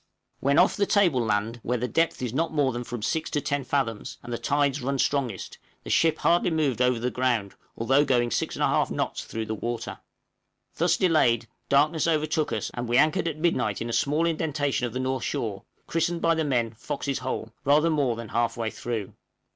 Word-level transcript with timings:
{FOX'S 0.39 0.41
HOLE.} 0.41 0.45
When 0.47 0.57
off 0.57 0.75
the 0.77 0.85
table 0.87 1.21
land, 1.23 1.59
where 1.61 1.77
the 1.77 1.87
depth 1.87 2.23
is 2.23 2.33
not 2.33 2.51
more 2.51 2.71
than 2.73 2.83
from 2.83 3.03
6 3.03 3.29
to 3.29 3.39
10 3.39 3.63
fathoms, 3.65 4.17
and 4.23 4.33
the 4.33 4.39
tides 4.39 4.81
run 4.81 4.97
strongest, 4.97 5.59
the 5.83 5.91
ship 5.91 6.17
hardly 6.17 6.49
moved 6.49 6.81
over 6.81 6.97
the 6.97 7.11
ground, 7.11 7.53
although 7.77 8.03
going 8.03 8.31
6 8.31 8.57
1/2 8.57 8.89
knots 8.89 9.25
through 9.25 9.45
the 9.45 9.53
water! 9.53 9.99
Thus 10.77 10.97
delayed, 10.97 11.47
darkness 11.69 12.07
overtook 12.07 12.51
us, 12.51 12.71
and 12.73 12.89
we 12.89 12.97
anchored 12.97 13.27
at 13.27 13.37
midnight 13.37 13.79
in 13.79 13.91
a 13.91 13.93
small 13.93 14.25
indentation 14.25 14.87
of 14.87 14.93
the 14.93 14.99
north 14.99 15.23
shore, 15.23 15.65
christened 15.85 16.19
by 16.23 16.33
the 16.33 16.45
men 16.45 16.71
Fox's 16.71 17.19
Hole, 17.19 17.53
rather 17.63 17.91
more 17.91 18.15
than 18.15 18.29
half 18.29 18.57
way 18.57 18.71
through. 18.71 19.13